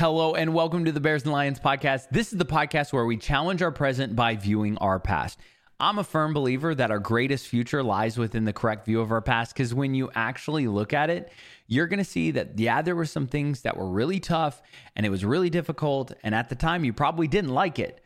Hello 0.00 0.34
and 0.34 0.54
welcome 0.54 0.86
to 0.86 0.92
the 0.92 0.98
Bears 0.98 1.24
and 1.24 1.32
Lions 1.32 1.60
podcast. 1.60 2.08
This 2.10 2.32
is 2.32 2.38
the 2.38 2.46
podcast 2.46 2.90
where 2.90 3.04
we 3.04 3.18
challenge 3.18 3.60
our 3.60 3.70
present 3.70 4.16
by 4.16 4.34
viewing 4.34 4.78
our 4.78 4.98
past. 4.98 5.38
I'm 5.78 5.98
a 5.98 6.04
firm 6.04 6.32
believer 6.32 6.74
that 6.74 6.90
our 6.90 6.98
greatest 6.98 7.48
future 7.48 7.82
lies 7.82 8.16
within 8.16 8.46
the 8.46 8.54
correct 8.54 8.86
view 8.86 9.02
of 9.02 9.12
our 9.12 9.20
past 9.20 9.52
because 9.52 9.74
when 9.74 9.92
you 9.92 10.10
actually 10.14 10.68
look 10.68 10.94
at 10.94 11.10
it, 11.10 11.30
you're 11.66 11.86
going 11.86 11.98
to 11.98 12.04
see 12.04 12.30
that, 12.30 12.58
yeah, 12.58 12.80
there 12.80 12.96
were 12.96 13.04
some 13.04 13.26
things 13.26 13.60
that 13.60 13.76
were 13.76 13.90
really 13.90 14.20
tough 14.20 14.62
and 14.96 15.04
it 15.04 15.10
was 15.10 15.22
really 15.22 15.50
difficult. 15.50 16.14
And 16.22 16.34
at 16.34 16.48
the 16.48 16.54
time, 16.54 16.82
you 16.82 16.94
probably 16.94 17.28
didn't 17.28 17.52
like 17.52 17.78
it, 17.78 18.02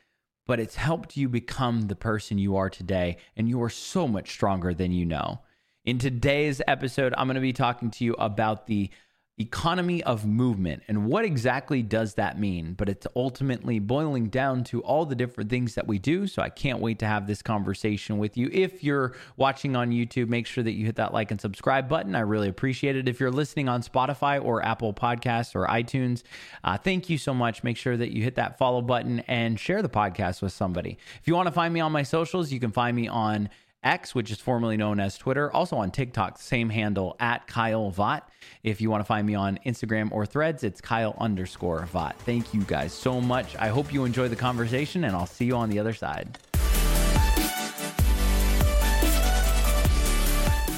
but 0.48 0.58
it's 0.58 0.74
helped 0.74 1.16
you 1.16 1.28
become 1.28 1.82
the 1.82 1.94
person 1.94 2.38
you 2.38 2.56
are 2.56 2.70
today. 2.70 3.18
And 3.36 3.48
you 3.48 3.62
are 3.62 3.70
so 3.70 4.08
much 4.08 4.32
stronger 4.32 4.74
than 4.74 4.90
you 4.90 5.04
know. 5.04 5.42
In 5.84 6.00
today's 6.00 6.60
episode, 6.66 7.14
I'm 7.16 7.28
going 7.28 7.36
to 7.36 7.40
be 7.40 7.52
talking 7.52 7.92
to 7.92 8.04
you 8.04 8.14
about 8.14 8.66
the 8.66 8.90
economy 9.38 10.00
of 10.04 10.24
movement. 10.24 10.82
And 10.86 11.06
what 11.06 11.24
exactly 11.24 11.82
does 11.82 12.14
that 12.14 12.38
mean? 12.38 12.74
But 12.74 12.88
it's 12.88 13.06
ultimately 13.16 13.80
boiling 13.80 14.28
down 14.28 14.62
to 14.64 14.80
all 14.82 15.06
the 15.06 15.16
different 15.16 15.50
things 15.50 15.74
that 15.74 15.88
we 15.88 15.98
do. 15.98 16.28
So 16.28 16.40
I 16.40 16.50
can't 16.50 16.78
wait 16.78 17.00
to 17.00 17.06
have 17.06 17.26
this 17.26 17.42
conversation 17.42 18.18
with 18.18 18.36
you. 18.36 18.48
If 18.52 18.84
you're 18.84 19.14
watching 19.36 19.74
on 19.74 19.90
YouTube, 19.90 20.28
make 20.28 20.46
sure 20.46 20.62
that 20.62 20.72
you 20.72 20.86
hit 20.86 20.96
that 20.96 21.12
like 21.12 21.32
and 21.32 21.40
subscribe 21.40 21.88
button. 21.88 22.14
I 22.14 22.20
really 22.20 22.48
appreciate 22.48 22.94
it. 22.94 23.08
If 23.08 23.18
you're 23.18 23.32
listening 23.32 23.68
on 23.68 23.82
Spotify 23.82 24.42
or 24.42 24.64
Apple 24.64 24.94
Podcasts 24.94 25.56
or 25.56 25.66
iTunes, 25.66 26.22
uh, 26.62 26.78
thank 26.78 27.10
you 27.10 27.18
so 27.18 27.34
much. 27.34 27.64
Make 27.64 27.76
sure 27.76 27.96
that 27.96 28.14
you 28.14 28.22
hit 28.22 28.36
that 28.36 28.56
follow 28.56 28.82
button 28.82 29.20
and 29.20 29.58
share 29.58 29.82
the 29.82 29.88
podcast 29.88 30.42
with 30.42 30.52
somebody. 30.52 30.96
If 31.20 31.26
you 31.26 31.34
want 31.34 31.48
to 31.48 31.52
find 31.52 31.74
me 31.74 31.80
on 31.80 31.90
my 31.90 32.04
socials, 32.04 32.52
you 32.52 32.60
can 32.60 32.70
find 32.70 32.96
me 32.96 33.08
on 33.08 33.48
X, 33.84 34.14
which 34.14 34.30
is 34.30 34.40
formerly 34.40 34.76
known 34.76 34.98
as 34.98 35.16
Twitter, 35.18 35.52
also 35.52 35.76
on 35.76 35.90
TikTok, 35.90 36.38
same 36.38 36.70
handle 36.70 37.14
at 37.20 37.46
Kyle 37.46 37.90
Vatt. 37.90 38.28
If 38.62 38.80
you 38.80 38.90
want 38.90 39.00
to 39.00 39.04
find 39.04 39.26
me 39.26 39.34
on 39.34 39.58
Instagram 39.66 40.10
or 40.10 40.26
threads, 40.26 40.64
it's 40.64 40.80
Kyle 40.80 41.14
underscore 41.18 41.86
Vatt. 41.86 42.16
Thank 42.20 42.54
you 42.54 42.62
guys 42.62 42.92
so 42.92 43.20
much. 43.20 43.54
I 43.56 43.68
hope 43.68 43.92
you 43.92 44.04
enjoy 44.04 44.28
the 44.28 44.36
conversation, 44.36 45.04
and 45.04 45.14
I'll 45.14 45.26
see 45.26 45.44
you 45.44 45.54
on 45.54 45.68
the 45.68 45.78
other 45.78 45.92
side. 45.92 46.38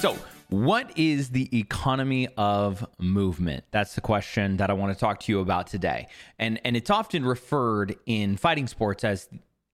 So, 0.00 0.18
what 0.48 0.96
is 0.96 1.30
the 1.30 1.48
economy 1.58 2.28
of 2.36 2.86
movement? 2.98 3.64
That's 3.70 3.94
the 3.94 4.00
question 4.00 4.58
that 4.58 4.70
I 4.70 4.74
want 4.74 4.92
to 4.92 4.98
talk 4.98 5.20
to 5.20 5.32
you 5.32 5.40
about 5.40 5.66
today. 5.66 6.08
And 6.38 6.60
and 6.64 6.76
it's 6.76 6.90
often 6.90 7.24
referred 7.24 7.96
in 8.06 8.36
fighting 8.36 8.68
sports 8.68 9.02
as 9.02 9.28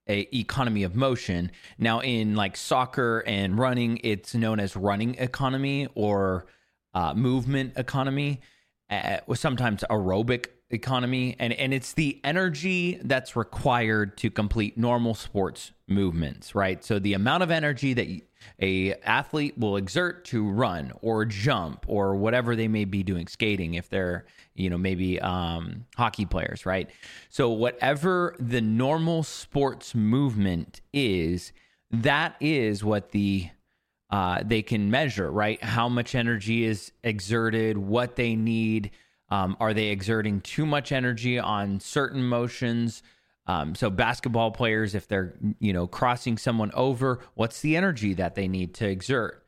a 0.09 0.29
economy 0.37 0.83
of 0.83 0.95
motion. 0.95 1.51
Now, 1.79 2.01
in 2.01 2.35
like 2.35 2.57
soccer 2.57 3.23
and 3.27 3.59
running, 3.59 4.01
it's 4.03 4.35
known 4.35 4.61
as 4.61 4.77
running 4.77 5.15
economy 5.17 5.89
or 5.95 6.47
uh, 6.95 7.15
movement 7.15 7.75
economy, 7.77 8.41
uh, 8.91 9.19
sometimes 9.35 9.85
aerobic 9.89 10.47
economy, 10.71 11.37
and 11.39 11.53
and 11.53 11.73
it's 11.73 11.93
the 11.93 12.21
energy 12.25 12.99
that's 13.03 13.37
required 13.37 14.17
to 14.19 14.31
complete 14.31 14.77
normal 14.77 15.15
sports 15.15 15.73
movements, 15.87 16.55
right? 16.55 16.83
So 16.85 16.99
the 16.99 17.15
amount 17.15 17.43
of 17.43 17.51
energy 17.51 17.95
that 17.95 18.09
a 18.61 18.95
athlete 19.03 19.57
will 19.59 19.77
exert 19.77 20.25
to 20.27 20.49
run 20.49 20.93
or 21.01 21.25
jump 21.25 21.85
or 21.89 22.15
whatever 22.15 22.57
they 22.57 22.69
may 22.69 22.85
be 22.85 23.03
doing, 23.03 23.27
skating 23.27 23.75
if 23.75 23.89
they're 23.89 24.25
you 24.55 24.71
know 24.71 24.79
maybe 24.79 25.21
um, 25.21 25.87
hockey 25.97 26.27
players, 26.27 26.67
right? 26.67 26.91
So 27.29 27.51
whatever 27.51 28.37
the 28.39 28.61
normal 28.61 29.23
sports 29.23 29.95
movement 29.95 30.81
is, 30.93 31.53
that 31.91 32.37
is 32.41 32.85
what 32.85 33.11
the 33.13 33.49
uh, 34.11 34.43
they 34.45 34.61
can 34.61 34.91
measure, 34.91 35.31
right? 35.31 35.63
How 35.65 35.89
much 35.89 36.15
energy 36.15 36.65
is 36.65 36.93
exerted, 37.03 37.79
what 37.79 38.17
they 38.17 38.37
need. 38.37 38.91
Um, 39.31 39.57
are 39.59 39.73
they 39.73 39.87
exerting 39.87 40.43
too 40.43 40.67
much 40.67 40.93
energy 40.93 41.39
on 41.39 41.81
certain 41.81 42.23
motions? 42.23 43.03
Um, 43.47 43.75
so 43.75 43.91
basketball 43.91 44.51
players, 44.51 44.95
if 44.95 45.09
they're 45.09 45.35
you 45.59 45.73
know 45.73 45.87
crossing 45.87 46.39
someone 46.39 46.71
over, 46.75 47.21
what's 47.35 47.61
the 47.61 47.77
energy 47.77 48.15
that 48.15 48.35
they 48.35 48.49
need 48.49 48.75
to 48.75 48.89
exert? 48.89 49.45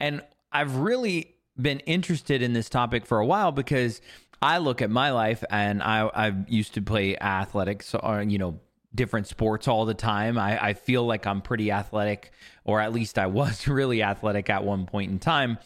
And 0.00 0.22
I've 0.52 0.76
really 0.76 1.34
been 1.60 1.80
interested 1.80 2.42
in 2.42 2.52
this 2.52 2.68
topic 2.68 3.06
for 3.06 3.18
a 3.18 3.26
while 3.26 3.52
because 3.52 4.00
I 4.40 4.58
look 4.58 4.82
at 4.82 4.90
my 4.90 5.10
life 5.10 5.44
and 5.50 5.82
I 5.82 6.08
I 6.08 6.34
used 6.48 6.74
to 6.74 6.82
play 6.82 7.16
athletics 7.16 7.94
or 7.94 8.22
you 8.22 8.38
know 8.38 8.60
different 8.94 9.26
sports 9.26 9.68
all 9.68 9.84
the 9.84 9.94
time. 9.94 10.38
I, 10.38 10.68
I 10.68 10.72
feel 10.74 11.04
like 11.04 11.26
I'm 11.26 11.40
pretty 11.40 11.70
athletic, 11.70 12.32
or 12.64 12.80
at 12.80 12.92
least 12.92 13.18
I 13.18 13.26
was 13.26 13.68
really 13.68 14.02
athletic 14.02 14.50
at 14.50 14.64
one 14.64 14.86
point 14.86 15.10
in 15.10 15.18
time, 15.18 15.58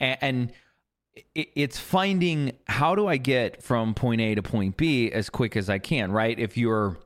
and, 0.00 0.18
and 0.20 0.52
it's 1.34 1.78
finding 1.78 2.52
how 2.66 2.94
do 2.94 3.06
I 3.06 3.16
get 3.16 3.62
from 3.62 3.94
point 3.94 4.20
A 4.20 4.34
to 4.34 4.42
point 4.42 4.76
B 4.76 5.10
as 5.10 5.28
quick 5.28 5.56
as 5.56 5.68
I 5.68 5.78
can, 5.78 6.10
right? 6.10 6.38
If 6.38 6.56
you're 6.56 6.98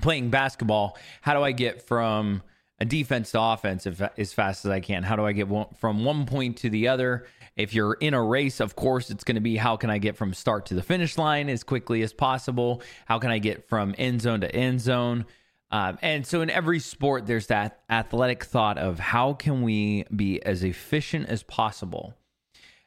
playing 0.00 0.30
basketball, 0.30 0.98
how 1.22 1.34
do 1.34 1.42
I 1.42 1.52
get 1.52 1.82
from 1.82 2.42
a 2.78 2.84
defense 2.84 3.30
to 3.32 3.40
offense 3.40 3.86
as 3.86 4.32
fast 4.32 4.64
as 4.64 4.70
I 4.70 4.80
can? 4.80 5.02
How 5.02 5.16
do 5.16 5.24
I 5.24 5.32
get 5.32 5.48
from 5.78 6.04
one 6.04 6.26
point 6.26 6.58
to 6.58 6.70
the 6.70 6.88
other? 6.88 7.26
If 7.56 7.74
you're 7.74 7.94
in 7.94 8.14
a 8.14 8.22
race, 8.22 8.60
of 8.60 8.76
course, 8.76 9.10
it's 9.10 9.24
going 9.24 9.34
to 9.34 9.40
be 9.40 9.56
how 9.56 9.76
can 9.76 9.90
I 9.90 9.98
get 9.98 10.16
from 10.16 10.34
start 10.34 10.66
to 10.66 10.74
the 10.74 10.82
finish 10.82 11.16
line 11.16 11.48
as 11.48 11.62
quickly 11.62 12.02
as 12.02 12.12
possible? 12.12 12.82
How 13.06 13.18
can 13.18 13.30
I 13.30 13.38
get 13.38 13.68
from 13.68 13.94
end 13.98 14.22
zone 14.22 14.40
to 14.40 14.54
end 14.54 14.80
zone? 14.80 15.26
Um, 15.70 15.98
and 16.02 16.26
so 16.26 16.42
in 16.42 16.50
every 16.50 16.80
sport, 16.80 17.26
there's 17.26 17.46
that 17.46 17.80
athletic 17.88 18.44
thought 18.44 18.76
of 18.76 18.98
how 18.98 19.32
can 19.32 19.62
we 19.62 20.04
be 20.14 20.42
as 20.42 20.62
efficient 20.62 21.28
as 21.28 21.42
possible 21.42 22.14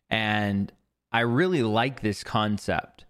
and 0.09 0.71
I 1.11 1.21
really 1.21 1.63
like 1.63 2.01
this 2.01 2.23
concept. 2.23 3.05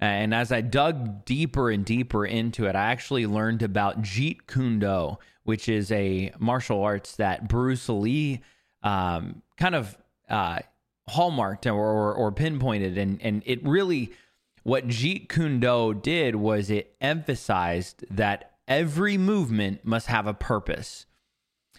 And 0.00 0.32
as 0.32 0.52
I 0.52 0.60
dug 0.60 1.24
deeper 1.24 1.70
and 1.70 1.84
deeper 1.84 2.24
into 2.24 2.66
it, 2.66 2.76
I 2.76 2.92
actually 2.92 3.26
learned 3.26 3.62
about 3.62 4.02
Jeet 4.02 4.46
Kune 4.46 4.78
Do, 4.78 5.18
which 5.42 5.68
is 5.68 5.90
a 5.90 6.32
martial 6.38 6.82
arts 6.82 7.16
that 7.16 7.48
Bruce 7.48 7.88
Lee 7.88 8.40
um, 8.82 9.42
kind 9.56 9.74
of 9.74 9.98
uh, 10.28 10.60
hallmarked 11.08 11.66
or, 11.66 11.74
or, 11.74 12.14
or 12.14 12.30
pinpointed. 12.30 12.96
And, 12.96 13.20
and 13.20 13.42
it 13.44 13.64
really, 13.66 14.12
what 14.62 14.86
Jeet 14.86 15.28
Kune 15.28 15.58
Do 15.58 15.94
did 15.94 16.36
was 16.36 16.70
it 16.70 16.94
emphasized 17.00 18.04
that 18.08 18.52
every 18.68 19.18
movement 19.18 19.84
must 19.84 20.06
have 20.06 20.28
a 20.28 20.34
purpose. 20.34 21.06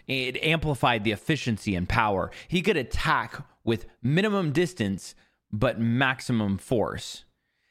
It 0.07 0.44
amplified 0.44 1.03
the 1.03 1.12
efficiency 1.12 1.75
and 1.75 1.88
power. 1.88 2.31
He 2.47 2.62
could 2.62 2.78
attack 2.78 3.44
with 3.64 3.86
minimum 4.02 4.52
distance 4.52 5.16
but 5.52 5.80
maximum 5.80 6.58
force. 6.58 7.25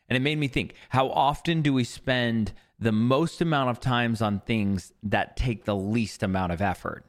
And 0.09 0.17
it 0.17 0.21
made 0.21 0.39
me 0.39 0.49
think 0.49 0.75
how 0.91 1.09
often 1.11 1.63
do 1.63 1.73
we 1.73 1.85
spend 1.85 2.53
the 2.79 2.93
most 2.93 3.41
amount 3.41 3.71
of 3.71 3.81
times 3.81 4.23
on 4.23 4.41
things 4.41 4.93
that 5.03 5.37
take 5.37 5.65
the 5.65 5.77
least 5.77 6.23
amount 6.23 6.53
of 6.53 6.63
effort? 6.63 7.05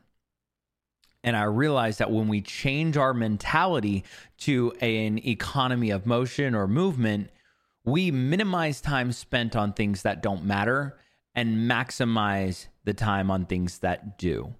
And 1.24 1.36
I 1.36 1.44
realized 1.44 2.00
that 2.00 2.12
when 2.12 2.28
we 2.28 2.42
change 2.42 2.96
our 2.98 3.14
mentality 3.14 4.06
to 4.40 4.72
an 4.80 5.18
economy 5.26 5.90
of 5.90 6.06
motion 6.06 6.56
or 6.56 6.68
movement, 6.68 7.30
we 7.84 8.12
minimize 8.12 8.80
time 8.80 9.12
spent 9.12 9.56
on 9.56 9.74
things 9.74 10.04
that 10.04 10.24
don't 10.24 10.46
matter 10.46 10.98
and 11.36 11.70
maximize 11.70 12.68
the 12.86 12.94
time 12.94 13.30
on 13.30 13.46
things 13.46 13.80
that 13.80 14.18
do. 14.18 14.54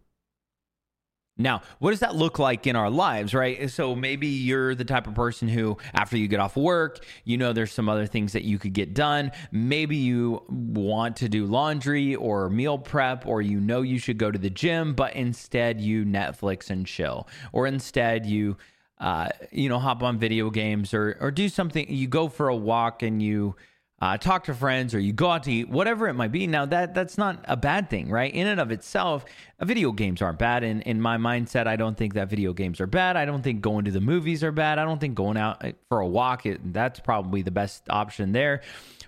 Now, 1.40 1.62
what 1.80 1.92
does 1.92 2.02
that 2.02 2.16
look 2.16 2.38
like 2.38 2.68
in 2.68 2.76
our 2.76 2.90
lives, 2.90 3.34
right? 3.34 3.70
So 3.72 3.96
maybe 3.96 4.28
you're 4.28 4.76
the 4.76 4.84
type 4.84 5.08
of 5.08 5.16
person 5.16 5.48
who, 5.48 5.78
after 5.94 6.18
you 6.18 6.28
get 6.28 6.42
off 6.42 6.58
work, 6.58 7.06
you 7.24 7.38
know 7.38 7.54
there's 7.54 7.72
some 7.72 7.88
other 7.88 8.06
things 8.06 8.34
that 8.34 8.44
you 8.44 8.60
could 8.60 8.74
get 8.74 8.94
done. 8.94 9.32
Maybe 9.52 9.96
you 9.96 10.44
want 10.50 11.16
to 11.18 11.30
do 11.30 11.46
laundry 11.46 12.14
or 12.16 12.50
meal 12.50 12.78
prep, 12.78 13.26
or 13.26 13.42
you 13.42 13.62
know 13.62 13.82
you 13.82 14.00
should 14.00 14.18
go 14.18 14.30
to 14.30 14.38
the 14.38 14.50
gym, 14.50 14.94
but 14.94 15.16
instead 15.16 15.80
you 15.80 16.04
Netflix 16.04 16.70
and 16.70 16.86
chill, 16.86 17.26
or 17.54 17.68
instead 17.68 18.26
you, 18.26 18.58
uh, 19.00 19.30
you 19.52 19.70
know, 19.70 19.80
hop 19.80 20.04
on 20.04 20.18
video 20.18 20.50
games 20.50 20.94
or 20.94 21.18
or 21.22 21.32
do 21.32 21.48
something. 21.48 21.86
You 21.90 22.08
go 22.08 22.28
for 22.28 22.50
a 22.50 22.56
walk 22.56 23.02
and 23.02 23.24
you 23.24 23.56
uh, 24.02 24.18
talk 24.18 24.46
to 24.46 24.54
friends 24.54 24.96
or 24.96 25.00
you 25.00 25.12
go 25.12 25.30
out 25.30 25.44
to 25.44 25.52
eat, 25.52 25.70
whatever 25.70 26.08
it 26.08 26.14
might 26.14 26.32
be. 26.32 26.48
Now 26.48 26.66
that 26.66 26.94
that's 26.94 27.18
not 27.18 27.44
a 27.48 27.58
bad 27.58 27.90
thing, 27.90 28.10
right? 28.10 28.34
In 28.34 28.48
and 28.48 28.60
of 28.60 28.72
itself, 28.72 29.26
video 29.62 29.92
games 29.92 30.22
aren't 30.22 30.40
bad. 30.40 30.64
And 30.64 30.82
in 30.84 31.02
my 31.02 31.18
mindset, 31.18 31.68
I 31.68 31.76
don't 31.76 31.98
think 31.98 32.14
that 32.14 32.30
video 32.30 32.54
games 32.54 32.80
are 32.80 32.88
bad. 32.88 33.18
I 33.18 33.26
don't 33.26 33.42
think 33.42 33.62
going 33.62 33.86
to 33.86 33.92
the 33.92 34.02
movies 34.02 34.44
are 34.44 34.52
bad. 34.52 34.80
I 34.80 34.86
don't 34.86 35.00
think 35.00 35.16
going 35.16 35.38
out 35.38 35.64
uh, 35.66 35.72
for 35.90 36.00
a 36.00 36.08
walk 36.08 36.46
it, 36.46 36.74
that's 36.74 37.00
probably 37.00 37.42
the 37.42 37.52
best 37.52 37.84
option 37.90 38.32
there. 38.32 38.62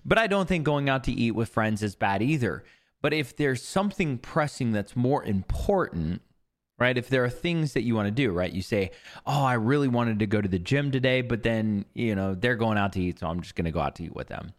But 0.03 0.17
I 0.17 0.27
don't 0.27 0.47
think 0.47 0.65
going 0.65 0.89
out 0.89 1.05
to 1.05 1.11
eat 1.11 1.31
with 1.31 1.49
friends 1.49 1.83
is 1.83 1.95
bad 1.95 2.21
either. 2.21 2.63
But 3.01 3.13
if 3.13 3.35
there's 3.35 3.63
something 3.63 4.17
pressing 4.17 4.73
that's 4.73 4.95
more 4.95 5.23
important, 5.23 6.21
right? 6.79 6.97
If 6.97 7.09
there 7.09 7.23
are 7.23 7.29
things 7.29 7.73
that 7.73 7.83
you 7.83 7.95
want 7.95 8.07
to 8.07 8.11
do, 8.11 8.31
right? 8.31 8.51
You 8.51 8.61
say, 8.61 8.91
"Oh, 9.25 9.43
I 9.43 9.53
really 9.53 9.87
wanted 9.87 10.19
to 10.19 10.27
go 10.27 10.41
to 10.41 10.47
the 10.47 10.59
gym 10.59 10.91
today, 10.91 11.21
but 11.21 11.43
then, 11.43 11.85
you 11.93 12.15
know, 12.15 12.35
they're 12.35 12.55
going 12.55 12.77
out 12.77 12.93
to 12.93 13.01
eat, 13.01 13.19
so 13.19 13.27
I'm 13.27 13.41
just 13.41 13.55
going 13.55 13.65
to 13.65 13.71
go 13.71 13.79
out 13.79 13.95
to 13.95 14.03
eat 14.03 14.15
with 14.15 14.27
them." 14.27 14.53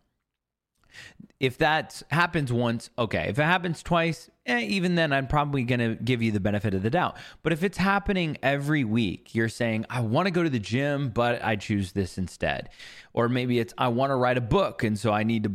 If 1.41 1.59
that 1.59 2.03
happens 2.11 2.53
once, 2.53 2.91
okay. 2.99 3.27
If 3.29 3.39
it 3.39 3.45
happens 3.45 3.83
twice, 3.83 4.31
eh, 4.47 4.61
even 4.61 4.95
then, 4.95 5.13
I'm 5.13 5.27
probably 5.27 5.65
going 5.65 5.81
to 5.81 5.97
give 6.03 6.23
you 6.23 6.31
the 6.31 6.41
benefit 6.41 6.73
of 6.75 6.83
the 6.83 6.91
doubt. 6.91 7.17
But 7.43 7.53
if 7.53 7.65
it's 7.65 7.79
happening 7.79 8.39
every 8.43 8.85
week, 8.85 9.35
you're 9.35 9.49
saying, 9.49 9.87
I 9.91 10.01
want 10.01 10.27
to 10.27 10.31
go 10.31 10.43
to 10.43 10.51
the 10.51 10.61
gym, 10.61 11.11
but 11.11 11.45
I 11.45 11.57
choose 11.57 11.93
this 11.93 12.17
instead. 12.17 12.69
Or 13.13 13.29
maybe 13.29 13.59
it's, 13.59 13.75
I 13.77 13.89
want 13.89 14.11
to 14.11 14.17
write 14.17 14.39
a 14.39 14.43
book. 14.43 14.85
And 14.85 14.99
so 14.99 15.13
I 15.13 15.25
need 15.25 15.45
to 15.45 15.53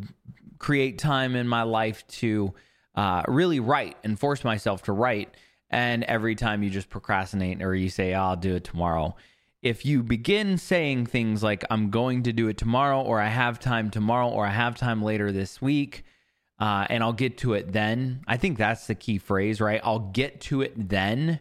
create 0.60 0.98
time 0.98 1.36
in 1.36 1.48
my 1.48 1.64
life 1.64 2.06
to 2.08 2.54
uh, 2.96 3.24
really 3.28 3.60
write 3.60 3.96
and 4.04 4.20
force 4.20 4.44
myself 4.44 4.84
to 4.84 4.92
write. 4.92 5.36
And 5.70 6.04
every 6.04 6.36
time 6.36 6.64
you 6.64 6.70
just 6.70 6.90
procrastinate 6.90 7.62
or 7.62 7.76
you 7.76 7.90
say, 7.90 8.14
I'll 8.14 8.36
do 8.36 8.56
it 8.56 8.64
tomorrow. 8.64 9.16
If 9.62 9.86
you 9.86 10.04
begin 10.04 10.58
saying 10.58 11.08
things 11.08 11.42
like, 11.42 11.66
I'm 11.70 11.90
going 11.90 12.24
to 12.24 12.34
do 12.34 12.48
it 12.48 12.58
tomorrow, 12.58 13.02
or 13.02 13.20
I 13.20 13.30
have 13.30 13.60
time 13.60 13.90
tomorrow, 13.90 14.30
or 14.30 14.46
I 14.46 14.52
have 14.52 14.78
time 14.78 15.02
later 15.02 15.32
this 15.32 15.62
week, 15.62 16.04
uh, 16.60 16.86
and 16.90 17.04
I'll 17.04 17.14
get 17.14 17.38
to 17.40 17.54
it 17.54 17.72
then, 17.72 18.24
I 18.28 18.38
think 18.38 18.58
that's 18.58 18.88
the 18.88 18.96
key 18.96 19.18
phrase, 19.18 19.60
right? 19.62 19.82
I'll 19.84 20.12
get 20.12 20.42
to 20.42 20.62
it 20.62 20.90
then. 20.90 21.40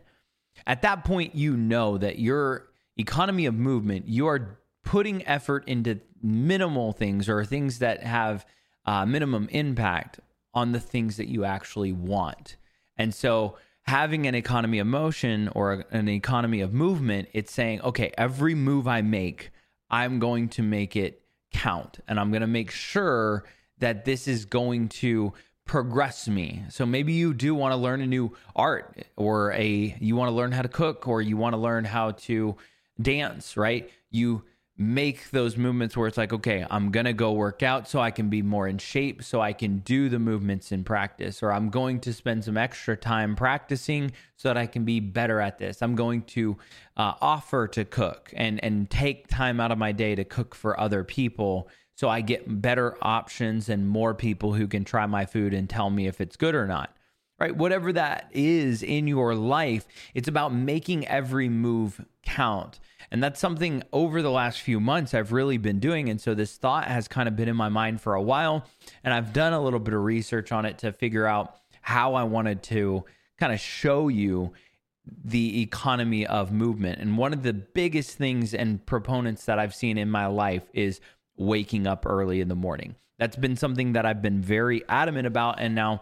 At 0.67 0.83
that 0.83 1.05
point, 1.05 1.35
you 1.35 1.57
know 1.57 1.99
that 1.99 2.19
your 2.19 2.69
economy 2.97 3.47
of 3.47 3.55
movement, 3.55 4.09
you 4.09 4.27
are 4.27 4.59
putting 4.85 5.27
effort 5.27 5.65
into 5.67 6.01
minimal 6.23 6.93
things 6.93 7.29
or 7.29 7.45
things 7.45 7.79
that 7.81 8.03
have 8.03 8.47
uh, 8.87 9.05
minimum 9.05 9.49
impact 9.51 10.21
on 10.55 10.73
the 10.73 10.81
things 10.81 11.17
that 11.19 11.29
you 11.29 11.45
actually 11.45 11.93
want. 11.93 12.57
And 12.97 13.15
so, 13.15 13.59
having 13.87 14.27
an 14.27 14.35
economy 14.35 14.79
of 14.79 14.87
motion 14.87 15.49
or 15.55 15.85
an 15.91 16.09
economy 16.09 16.61
of 16.61 16.73
movement, 16.73 17.29
it's 17.33 17.53
saying, 17.53 17.81
okay, 17.83 18.13
every 18.19 18.55
move 18.55 18.89
I 18.89 19.03
make, 19.03 19.51
I'm 19.91 20.19
going 20.19 20.49
to 20.51 20.63
make 20.63 20.97
it 20.97 21.23
count 21.53 22.01
and 22.09 22.19
I'm 22.19 22.31
going 22.31 22.41
to 22.41 22.49
make 22.49 22.71
sure 22.71 23.45
that 23.79 24.05
this 24.05 24.27
is 24.27 24.45
going 24.45 24.89
to 24.89 25.33
progress 25.65 26.29
me. 26.29 26.63
So 26.71 26.87
maybe 26.87 27.13
you 27.13 27.35
do 27.35 27.55
want 27.55 27.73
to 27.73 27.77
learn 27.77 28.01
a 28.01 28.07
new 28.07 28.37
art 28.55 29.05
or 29.17 29.53
a 29.53 29.97
you 30.01 30.17
want 30.17 30.31
to 30.31 30.35
learn 30.35 30.53
how 30.53 30.63
to 30.63 30.69
cook 30.69 31.07
or 31.07 31.21
you 31.21 31.37
want 31.37 31.55
to 31.55 31.59
learn 31.59 31.85
how 31.85 32.13
to 32.13 32.57
dance, 33.01 33.57
right? 33.57 33.91
You 34.11 34.45
make 34.79 35.31
those 35.31 35.57
movements 35.57 35.97
where 35.97 36.07
it's 36.07 36.19
like, 36.19 36.33
okay, 36.33 36.67
I'm 36.71 36.91
going 36.91 37.07
to 37.07 37.15
go 37.15 37.33
work 37.33 37.63
out 37.63 37.89
so 37.89 37.99
I 37.99 38.11
can 38.11 38.29
be 38.29 38.43
more 38.43 38.69
in 38.69 38.79
shape, 38.79 39.23
so 39.23 39.41
I 39.41 39.53
can 39.53 39.79
do 39.79 40.09
the 40.09 40.19
movements 40.19 40.71
in 40.71 40.85
practice, 40.85 41.43
or 41.43 41.53
I'm 41.53 41.71
going 41.71 42.01
to 42.01 42.13
spend 42.13 42.45
some 42.45 42.59
extra 42.59 42.97
time 42.97 43.37
practicing 43.37 44.13
so 44.37 44.49
that 44.49 44.59
I 44.59 44.67
can 44.67 44.85
be 44.85 45.01
better 45.01 45.41
at 45.41 45.59
this. 45.59 45.81
I'm 45.81 45.95
going 45.95 46.23
to 46.23 46.59
uh, 46.97 47.15
offer 47.21 47.69
to 47.69 47.85
cook 47.85 48.33
and, 48.37 48.63
and 48.63 48.91
take 48.91 49.29
time 49.29 49.61
out 49.61 49.73
of 49.73 49.79
my 49.79 49.93
day 49.93 50.15
to 50.15 50.25
cook 50.25 50.55
for 50.55 50.79
other 50.79 51.05
people 51.05 51.69
so 51.95 52.11
I 52.11 52.21
get 52.21 52.61
better 52.61 52.99
options 53.01 53.71
and 53.71 53.89
more 53.89 54.15
people 54.15 54.53
who 54.53 54.69
can 54.69 54.85
try 54.85 55.07
my 55.07 55.25
food 55.25 55.55
and 55.55 55.69
tell 55.69 55.89
me 55.89 56.07
if 56.07 56.21
it's 56.21 56.37
good 56.37 56.55
or 56.55 56.67
not. 56.67 56.96
Right? 57.39 57.55
Whatever 57.55 57.93
that 57.93 58.31
is 58.33 58.83
in 58.83 59.07
your 59.07 59.35
life, 59.35 59.87
it's 60.15 60.29
about 60.29 60.55
making 60.55 61.07
every 61.07 61.51
move 61.51 62.03
count. 62.23 62.81
And 63.11 63.23
that's 63.23 63.39
something 63.39 63.83
over 63.93 64.23
the 64.23 64.31
last 64.31 64.63
few 64.63 64.81
months 64.81 65.13
I've 65.13 65.33
really 65.33 65.59
been 65.59 65.79
doing. 65.79 66.09
And 66.09 66.21
so 66.21 66.35
this 66.35 66.57
thought 66.57 66.87
has 66.87 67.09
kind 67.09 67.29
of 67.29 67.37
been 67.37 67.49
in 67.49 67.57
my 67.57 67.69
mind 67.69 68.01
for 68.01 68.15
a 68.15 68.23
while. 68.23 68.67
And 69.05 69.13
I've 69.13 69.33
done 69.33 69.53
a 69.53 69.63
little 69.63 69.79
bit 69.79 69.95
of 69.95 70.03
research 70.03 70.51
on 70.51 70.65
it 70.65 70.79
to 70.79 70.93
figure 70.93 71.27
out 71.27 71.55
how 71.83 72.15
I 72.15 72.25
wanted 72.25 72.63
to 72.65 73.05
kind 73.39 73.53
of 73.53 73.61
show 73.61 74.09
you 74.09 74.53
the 75.25 75.63
economy 75.63 76.27
of 76.27 76.53
movement. 76.53 77.01
And 77.01 77.17
one 77.17 77.33
of 77.33 77.43
the 77.43 77.53
biggest 77.53 78.17
things 78.17 78.55
and 78.55 78.85
proponents 78.87 79.45
that 79.45 79.59
I've 79.59 79.75
seen 79.75 79.99
in 79.99 80.11
my 80.11 80.27
life 80.27 80.65
is 80.73 81.01
waking 81.37 81.87
up 81.87 82.07
early 82.07 82.41
in 82.41 82.49
the 82.49 82.57
morning. 82.57 82.97
That's 83.19 83.37
been 83.37 83.57
something 83.57 83.93
that 83.93 84.05
I've 84.05 84.21
been 84.21 84.41
very 84.41 84.83
adamant 84.89 85.27
about. 85.27 85.61
And 85.61 85.75
now, 85.75 86.01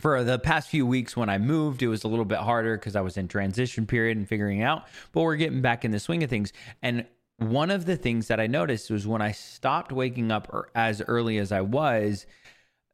for 0.00 0.24
the 0.24 0.38
past 0.38 0.68
few 0.68 0.86
weeks 0.86 1.16
when 1.16 1.28
I 1.28 1.38
moved, 1.38 1.82
it 1.82 1.88
was 1.88 2.04
a 2.04 2.08
little 2.08 2.24
bit 2.24 2.38
harder 2.38 2.76
because 2.76 2.96
I 2.96 3.00
was 3.00 3.16
in 3.16 3.28
transition 3.28 3.86
period 3.86 4.16
and 4.16 4.28
figuring 4.28 4.62
out, 4.62 4.86
but 5.12 5.22
we're 5.22 5.36
getting 5.36 5.60
back 5.60 5.84
in 5.84 5.90
the 5.90 6.00
swing 6.00 6.22
of 6.22 6.30
things. 6.30 6.52
And 6.82 7.06
one 7.36 7.70
of 7.70 7.86
the 7.86 7.96
things 7.96 8.28
that 8.28 8.40
I 8.40 8.46
noticed 8.46 8.90
was 8.90 9.06
when 9.06 9.22
I 9.22 9.32
stopped 9.32 9.92
waking 9.92 10.30
up 10.30 10.52
er, 10.52 10.70
as 10.74 11.02
early 11.06 11.38
as 11.38 11.52
I 11.52 11.60
was, 11.60 12.26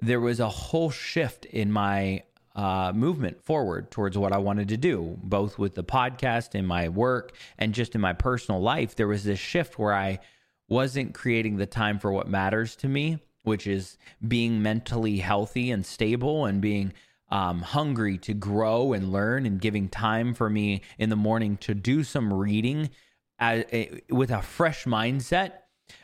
there 0.01 0.21
was 0.21 0.41
a 0.41 0.49
whole 0.49 0.91
shift 0.91 1.45
in 1.47 1.73
my 1.73 2.23
uh, 2.55 2.93
movement 2.95 3.43
forward 3.45 3.91
towards 3.91 4.17
what 4.17 4.33
I 4.33 4.39
wanted 4.39 4.69
to 4.69 4.77
do, 4.77 5.19
both 5.23 5.59
with 5.59 5.75
the 5.75 5.85
podcast, 5.85 6.55
and 6.55 6.67
my 6.67 6.89
work, 6.89 7.33
and 7.59 7.75
just 7.75 7.95
in 7.95 8.01
my 8.01 8.15
personal 8.15 8.61
life. 8.61 8.97
There 8.97 9.09
was 9.09 9.25
this 9.25 9.39
shift 9.39 9.79
where 9.79 9.95
I 9.95 10.21
wasn't 10.69 11.15
creating 11.15 11.57
the 11.57 11.67
time 11.67 11.99
for 11.99 12.11
what 12.11 12.29
matters 12.29 12.75
to 12.77 12.89
me 12.89 13.19
which 13.47 13.67
is 13.67 13.97
being 14.27 14.61
mentally 14.61 15.19
healthy 15.19 15.71
and 15.71 15.87
stable 15.87 16.47
and 16.47 16.61
being 16.61 16.93
um, 17.31 17.63
hungry 17.63 18.19
to 18.19 18.35
grow 18.35 18.93
and 18.93 19.13
learn 19.13 19.47
and 19.47 19.61
giving 19.61 19.89
time 19.89 20.35
for 20.35 20.51
me 20.51 20.83
in 20.99 21.11
the 21.11 21.17
morning 21.17 21.57
to 21.59 21.73
do 21.73 22.03
some 22.03 22.33
reading 22.33 22.91
as, 23.39 23.65
a, 23.73 24.01
with 24.11 24.33
a 24.33 24.43
fresh 24.43 24.85
mindset. 24.85 25.53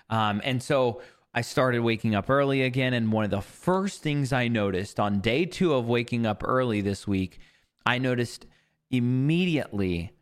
Um, 0.09 0.41
and 0.45 0.63
so 0.63 1.03
I 1.35 1.41
started 1.41 1.81
waking 1.81 2.15
up 2.15 2.31
early 2.31 2.63
again. 2.63 2.95
And 2.95 3.11
one 3.11 3.25
of 3.25 3.31
the 3.31 3.41
first 3.41 4.03
things 4.03 4.33
I 4.33 4.47
noticed 4.47 5.01
on 5.01 5.19
day 5.19 5.45
two 5.45 5.75
of 5.75 5.89
waking 5.89 6.27
up 6.27 6.45
early 6.47 6.81
this 6.81 7.09
week, 7.09 7.41
I 7.85 7.99
noticed 7.99 8.47
immediately 8.89 10.13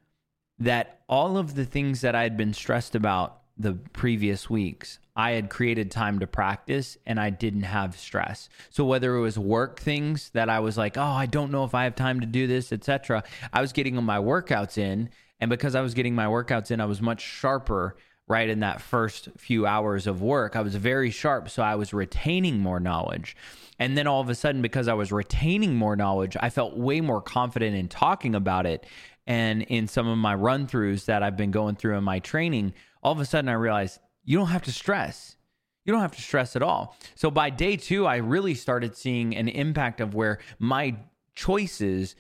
that 0.58 1.00
all 1.06 1.37
of 1.37 1.55
the 1.55 1.66
things 1.66 2.00
that 2.00 2.14
I 2.14 2.23
had 2.23 2.38
been 2.38 2.55
stressed 2.55 2.94
about 2.94 3.39
the 3.60 3.74
previous 3.92 4.48
weeks, 4.48 4.98
I 5.16 5.32
had 5.32 5.50
created 5.50 5.90
time 5.90 6.18
to 6.20 6.26
practice 6.26 6.96
and 7.06 7.20
I 7.20 7.30
didn't 7.30 7.64
have 7.64 7.98
stress. 7.98 8.48
So 8.70 8.84
whether 8.84 9.14
it 9.14 9.20
was 9.20 9.38
work 9.38 9.78
things 9.80 10.30
that 10.30 10.48
I 10.48 10.60
was 10.60 10.78
like, 10.78 10.96
"Oh, 10.96 11.02
I 11.02 11.26
don't 11.26 11.50
know 11.50 11.64
if 11.64 11.74
I 11.74 11.84
have 11.84 11.94
time 11.94 12.20
to 12.20 12.26
do 12.26 12.46
this," 12.46 12.72
etc., 12.72 13.22
I 13.52 13.60
was 13.60 13.72
getting 13.72 14.02
my 14.02 14.18
workouts 14.18 14.78
in, 14.78 15.10
and 15.40 15.50
because 15.50 15.74
I 15.74 15.80
was 15.80 15.94
getting 15.94 16.14
my 16.14 16.26
workouts 16.26 16.70
in, 16.70 16.80
I 16.80 16.86
was 16.86 17.02
much 17.02 17.20
sharper 17.20 17.96
right 18.28 18.48
in 18.48 18.60
that 18.60 18.80
first 18.80 19.28
few 19.36 19.66
hours 19.66 20.06
of 20.06 20.22
work. 20.22 20.54
I 20.54 20.60
was 20.60 20.76
very 20.76 21.10
sharp, 21.10 21.50
so 21.50 21.64
I 21.64 21.74
was 21.74 21.92
retaining 21.92 22.60
more 22.60 22.78
knowledge. 22.78 23.36
And 23.78 23.98
then 23.98 24.06
all 24.06 24.20
of 24.20 24.28
a 24.28 24.34
sudden 24.36 24.62
because 24.62 24.86
I 24.86 24.94
was 24.94 25.10
retaining 25.10 25.74
more 25.74 25.96
knowledge, 25.96 26.36
I 26.38 26.48
felt 26.48 26.76
way 26.76 27.00
more 27.00 27.20
confident 27.20 27.74
in 27.74 27.88
talking 27.88 28.34
about 28.34 28.66
it 28.66 28.86
and 29.26 29.62
in 29.62 29.88
some 29.88 30.06
of 30.06 30.16
my 30.16 30.34
run 30.34 30.66
throughs 30.66 31.06
that 31.06 31.22
I've 31.22 31.36
been 31.36 31.50
going 31.50 31.76
through 31.76 31.96
in 31.96 32.04
my 32.04 32.20
training 32.20 32.74
all 33.02 33.12
of 33.12 33.20
a 33.20 33.25
sudden 33.25 33.49
I 33.49 33.55
realized 33.55 34.00
you 34.25 34.38
don't 34.38 34.49
have 34.49 34.62
to 34.62 34.73
stress. 34.73 35.37
You 35.85 35.93
don't 35.93 36.02
have 36.02 36.14
to 36.17 36.23
stress 36.23 36.56
at 36.56 36.62
all. 36.62 36.97
So 37.14 37.31
by 37.31 37.50
day 37.50 37.76
two, 37.76 38.06
I 38.06 38.17
really 38.17 38.55
started 38.55 38.97
seeing 38.97 39.35
an 39.35 39.49
impact 39.49 40.00
of 40.00 40.14
where 40.14 40.38
my 40.58 40.97
choices 41.35 42.14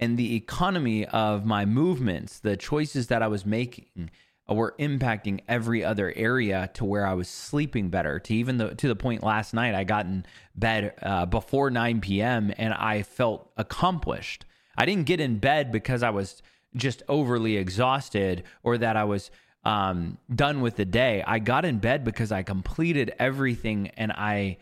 and 0.00 0.18
the 0.18 0.34
economy 0.34 1.06
of 1.06 1.46
my 1.46 1.64
movements, 1.64 2.40
the 2.40 2.56
choices 2.56 3.06
that 3.06 3.22
I 3.22 3.28
was 3.28 3.46
making, 3.46 4.10
were 4.48 4.74
impacting 4.78 5.40
every 5.48 5.82
other 5.82 6.12
area 6.14 6.68
to 6.74 6.84
where 6.84 7.06
I 7.06 7.14
was 7.14 7.28
sleeping 7.28 7.88
better. 7.88 8.18
To 8.18 8.34
even 8.34 8.58
the 8.58 8.74
to 8.74 8.88
the 8.88 8.96
point 8.96 9.22
last 9.22 9.54
night, 9.54 9.74
I 9.74 9.84
got 9.84 10.04
in 10.06 10.26
bed 10.54 10.94
uh, 11.00 11.26
before 11.26 11.70
9 11.70 12.00
p.m. 12.00 12.52
and 12.58 12.74
I 12.74 13.02
felt 13.02 13.50
accomplished. 13.56 14.44
I 14.76 14.84
didn't 14.84 15.06
get 15.06 15.20
in 15.20 15.38
bed 15.38 15.72
because 15.72 16.02
I 16.02 16.10
was 16.10 16.42
just 16.76 17.02
overly 17.08 17.56
exhausted 17.56 18.42
or 18.62 18.76
that 18.78 18.96
I 18.96 19.04
was 19.04 19.30
um, 19.64 20.18
done 20.34 20.60
with 20.60 20.76
the 20.76 20.84
day, 20.84 21.22
I 21.26 21.38
got 21.38 21.64
in 21.64 21.78
bed 21.78 22.04
because 22.04 22.30
I 22.32 22.42
completed 22.42 23.14
everything 23.18 23.88
and 23.96 24.12
I 24.12 24.58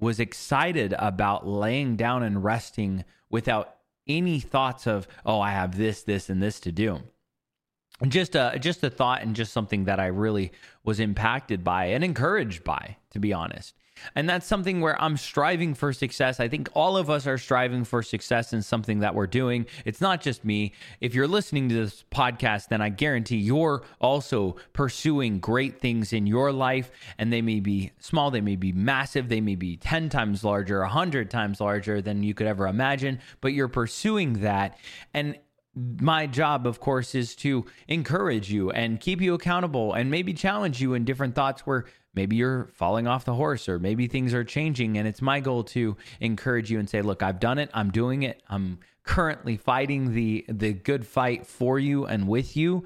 was 0.00 0.20
excited 0.20 0.94
about 0.98 1.46
laying 1.46 1.96
down 1.96 2.22
and 2.22 2.42
resting 2.42 3.04
without 3.30 3.76
any 4.06 4.40
thoughts 4.40 4.86
of, 4.86 5.08
oh, 5.24 5.40
I 5.40 5.50
have 5.50 5.76
this, 5.76 6.02
this, 6.02 6.30
and 6.30 6.42
this 6.42 6.60
to 6.60 6.72
do. 6.72 7.00
Just 8.06 8.34
a 8.34 8.58
just 8.60 8.84
a 8.84 8.90
thought 8.90 9.22
and 9.22 9.34
just 9.34 9.54
something 9.54 9.84
that 9.84 9.98
I 9.98 10.06
really 10.06 10.52
was 10.84 11.00
impacted 11.00 11.64
by 11.64 11.86
and 11.86 12.04
encouraged 12.04 12.62
by, 12.62 12.98
to 13.12 13.18
be 13.18 13.32
honest. 13.32 13.74
And 14.14 14.28
that's 14.28 14.46
something 14.46 14.80
where 14.80 15.00
I'm 15.00 15.16
striving 15.16 15.74
for 15.74 15.92
success. 15.92 16.40
I 16.40 16.48
think 16.48 16.68
all 16.74 16.96
of 16.96 17.10
us 17.10 17.26
are 17.26 17.38
striving 17.38 17.84
for 17.84 18.02
success 18.02 18.52
in 18.52 18.62
something 18.62 19.00
that 19.00 19.14
we're 19.14 19.26
doing. 19.26 19.66
It's 19.84 20.00
not 20.00 20.20
just 20.20 20.44
me. 20.44 20.72
If 21.00 21.14
you're 21.14 21.28
listening 21.28 21.68
to 21.70 21.74
this 21.74 22.04
podcast, 22.10 22.68
then 22.68 22.80
I 22.80 22.88
guarantee 22.88 23.36
you're 23.36 23.82
also 24.00 24.56
pursuing 24.72 25.38
great 25.38 25.80
things 25.80 26.12
in 26.12 26.26
your 26.26 26.52
life. 26.52 26.90
And 27.18 27.32
they 27.32 27.42
may 27.42 27.60
be 27.60 27.92
small, 27.98 28.30
they 28.30 28.40
may 28.40 28.56
be 28.56 28.72
massive, 28.72 29.28
they 29.28 29.40
may 29.40 29.56
be 29.56 29.76
10 29.76 30.08
times 30.08 30.44
larger, 30.44 30.80
100 30.80 31.30
times 31.30 31.60
larger 31.60 32.00
than 32.02 32.22
you 32.22 32.34
could 32.34 32.46
ever 32.46 32.66
imagine, 32.66 33.20
but 33.40 33.52
you're 33.52 33.68
pursuing 33.68 34.34
that. 34.40 34.78
And 35.14 35.38
my 36.00 36.26
job, 36.26 36.66
of 36.66 36.80
course, 36.80 37.14
is 37.14 37.36
to 37.36 37.66
encourage 37.86 38.50
you 38.50 38.70
and 38.70 38.98
keep 38.98 39.20
you 39.20 39.34
accountable 39.34 39.92
and 39.92 40.10
maybe 40.10 40.32
challenge 40.32 40.80
you 40.80 40.94
in 40.94 41.04
different 41.04 41.34
thoughts 41.34 41.66
where 41.66 41.84
maybe 42.16 42.36
you're 42.36 42.68
falling 42.72 43.06
off 43.06 43.24
the 43.24 43.34
horse 43.34 43.68
or 43.68 43.78
maybe 43.78 44.08
things 44.08 44.34
are 44.34 44.42
changing 44.42 44.98
and 44.98 45.06
it's 45.06 45.22
my 45.22 45.38
goal 45.38 45.62
to 45.62 45.96
encourage 46.20 46.70
you 46.70 46.78
and 46.78 46.88
say 46.88 47.02
look 47.02 47.22
i've 47.22 47.38
done 47.38 47.58
it. 47.58 47.70
I'm 47.74 47.90
doing 47.90 48.22
it. 48.22 48.42
I'm 48.48 48.78
currently 49.04 49.56
fighting 49.56 50.14
the 50.14 50.44
the 50.48 50.72
good 50.72 51.06
fight 51.06 51.46
for 51.46 51.78
you 51.78 52.06
and 52.06 52.26
with 52.26 52.56
you. 52.56 52.84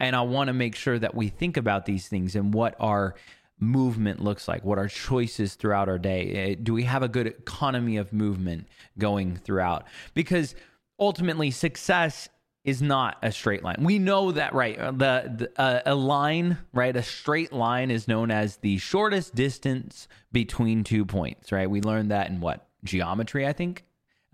And 0.00 0.16
i 0.16 0.22
want 0.22 0.48
to 0.48 0.54
make 0.54 0.74
sure 0.74 0.98
that 0.98 1.14
we 1.14 1.28
think 1.28 1.56
about 1.56 1.84
these 1.84 2.08
things 2.08 2.34
and 2.34 2.52
what 2.54 2.74
our 2.80 3.14
movement 3.62 4.24
looks 4.24 4.48
like 4.48 4.64
what 4.64 4.78
our 4.78 4.88
choices 4.88 5.54
throughout 5.54 5.88
our 5.88 5.98
day. 5.98 6.30
Eh, 6.32 6.54
do 6.60 6.72
we 6.72 6.84
have 6.84 7.02
a 7.02 7.08
good 7.08 7.26
economy 7.26 7.98
of 7.98 8.12
movement 8.12 8.66
going 8.98 9.36
throughout? 9.36 9.84
Because 10.14 10.54
ultimately 10.98 11.50
success 11.50 12.28
is 12.70 12.80
not 12.80 13.18
a 13.22 13.32
straight 13.32 13.62
line. 13.62 13.76
We 13.80 13.98
know 13.98 14.32
that, 14.32 14.54
right? 14.54 14.78
The, 14.78 15.50
the 15.56 15.60
uh, 15.60 15.82
a 15.84 15.94
line, 15.94 16.58
right? 16.72 16.94
A 16.96 17.02
straight 17.02 17.52
line 17.52 17.90
is 17.90 18.06
known 18.06 18.30
as 18.30 18.56
the 18.58 18.78
shortest 18.78 19.34
distance 19.34 20.08
between 20.32 20.84
two 20.84 21.04
points, 21.04 21.52
right? 21.52 21.68
We 21.68 21.80
learned 21.80 22.12
that 22.12 22.30
in 22.30 22.40
what 22.40 22.68
geometry, 22.84 23.46
I 23.46 23.52
think, 23.52 23.84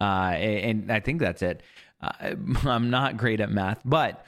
uh, 0.01 0.05
and 0.05 0.93
I 0.93 1.01
think 1.01 1.21
that's 1.21 1.43
it. 1.43 1.63
Uh, 2.01 2.35
I'm 2.65 2.91
not 2.91 3.17
great 3.17 3.41
at 3.41 3.51
math, 3.51 3.81
but 3.85 4.25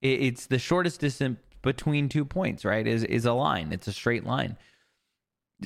it's 0.00 0.46
the 0.46 0.58
shortest 0.58 1.00
distance 1.00 1.38
between 1.62 2.08
two 2.08 2.24
points, 2.24 2.64
right? 2.64 2.86
Is 2.86 3.04
is 3.04 3.26
a 3.26 3.34
line. 3.34 3.72
It's 3.72 3.86
a 3.86 3.92
straight 3.92 4.24
line 4.24 4.56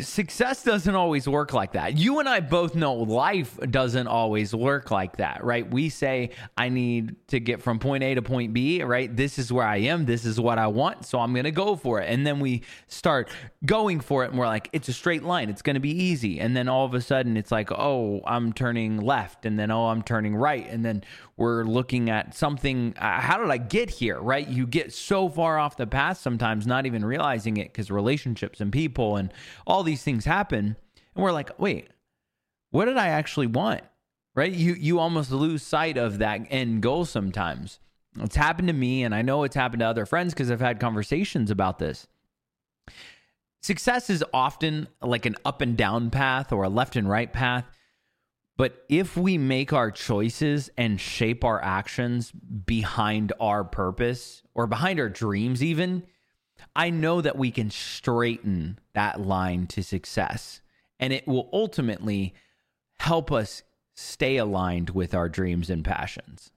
success 0.00 0.64
doesn't 0.64 0.94
always 0.94 1.28
work 1.28 1.52
like 1.52 1.72
that. 1.72 1.96
You 1.96 2.18
and 2.18 2.28
I 2.28 2.40
both 2.40 2.74
know 2.74 2.94
life 2.94 3.58
doesn't 3.70 4.08
always 4.08 4.54
work 4.54 4.90
like 4.90 5.18
that, 5.18 5.44
right? 5.44 5.68
We 5.68 5.88
say, 5.88 6.30
I 6.56 6.68
need 6.68 7.14
to 7.28 7.38
get 7.38 7.62
from 7.62 7.78
point 7.78 8.02
A 8.02 8.14
to 8.14 8.22
point 8.22 8.52
B, 8.52 8.82
right? 8.82 9.14
This 9.14 9.38
is 9.38 9.52
where 9.52 9.66
I 9.66 9.76
am. 9.78 10.04
This 10.04 10.24
is 10.24 10.40
what 10.40 10.58
I 10.58 10.66
want. 10.66 11.06
So 11.06 11.20
I'm 11.20 11.32
going 11.32 11.44
to 11.44 11.52
go 11.52 11.76
for 11.76 12.00
it. 12.00 12.10
And 12.10 12.26
then 12.26 12.40
we 12.40 12.62
start 12.88 13.30
going 13.64 14.00
for 14.00 14.24
it 14.24 14.30
and 14.30 14.38
we're 14.38 14.46
like, 14.46 14.68
it's 14.72 14.88
a 14.88 14.92
straight 14.92 15.22
line. 15.22 15.48
It's 15.48 15.62
going 15.62 15.74
to 15.74 15.80
be 15.80 15.90
easy. 15.90 16.40
And 16.40 16.56
then 16.56 16.68
all 16.68 16.84
of 16.84 16.94
a 16.94 17.00
sudden 17.00 17.36
it's 17.36 17.52
like, 17.52 17.70
oh, 17.70 18.22
I'm 18.26 18.52
turning 18.52 18.98
left. 19.00 19.46
And 19.46 19.58
then, 19.58 19.70
oh, 19.70 19.88
I'm 19.88 20.02
turning 20.02 20.34
right. 20.34 20.68
And 20.68 20.84
then 20.84 21.04
we're 21.36 21.64
looking 21.64 22.10
at 22.10 22.34
something. 22.34 22.94
Uh, 22.96 23.20
how 23.20 23.38
did 23.38 23.50
I 23.50 23.58
get 23.58 23.90
here? 23.90 24.20
Right? 24.20 24.46
You 24.46 24.66
get 24.66 24.92
so 24.92 25.28
far 25.28 25.58
off 25.58 25.76
the 25.76 25.86
path 25.86 26.18
sometimes, 26.18 26.66
not 26.66 26.86
even 26.86 27.04
realizing 27.04 27.56
it 27.56 27.72
because 27.72 27.90
relationships 27.90 28.60
and 28.60 28.72
people 28.72 29.16
and 29.16 29.32
all 29.66 29.82
these 29.82 30.02
things 30.02 30.24
happen. 30.24 30.76
And 31.14 31.24
we're 31.24 31.32
like, 31.32 31.58
wait, 31.58 31.88
what 32.70 32.86
did 32.86 32.96
I 32.96 33.08
actually 33.08 33.46
want? 33.46 33.82
Right? 34.34 34.52
You 34.52 34.74
you 34.74 34.98
almost 34.98 35.30
lose 35.30 35.62
sight 35.62 35.96
of 35.96 36.18
that 36.18 36.46
end 36.50 36.82
goal 36.82 37.04
sometimes. 37.04 37.78
It's 38.20 38.36
happened 38.36 38.68
to 38.68 38.74
me, 38.74 39.02
and 39.02 39.14
I 39.14 39.22
know 39.22 39.42
it's 39.42 39.56
happened 39.56 39.80
to 39.80 39.86
other 39.86 40.06
friends 40.06 40.32
because 40.32 40.50
I've 40.50 40.60
had 40.60 40.78
conversations 40.78 41.50
about 41.50 41.78
this. 41.78 42.06
Success 43.60 44.10
is 44.10 44.22
often 44.32 44.88
like 45.00 45.24
an 45.26 45.36
up 45.44 45.60
and 45.60 45.76
down 45.76 46.10
path 46.10 46.52
or 46.52 46.64
a 46.64 46.68
left 46.68 46.96
and 46.96 47.08
right 47.08 47.32
path. 47.32 47.64
But 48.56 48.84
if 48.88 49.16
we 49.16 49.36
make 49.36 49.72
our 49.72 49.90
choices 49.90 50.70
and 50.76 51.00
shape 51.00 51.44
our 51.44 51.62
actions 51.62 52.30
behind 52.30 53.32
our 53.40 53.64
purpose 53.64 54.42
or 54.54 54.66
behind 54.66 55.00
our 55.00 55.08
dreams, 55.08 55.62
even, 55.62 56.04
I 56.76 56.90
know 56.90 57.20
that 57.20 57.36
we 57.36 57.50
can 57.50 57.70
straighten 57.70 58.78
that 58.94 59.20
line 59.20 59.66
to 59.68 59.82
success. 59.82 60.60
And 61.00 61.12
it 61.12 61.26
will 61.26 61.48
ultimately 61.52 62.34
help 63.00 63.32
us 63.32 63.64
stay 63.94 64.36
aligned 64.36 64.90
with 64.90 65.14
our 65.14 65.28
dreams 65.28 65.68
and 65.68 65.84
passions. 65.84 66.52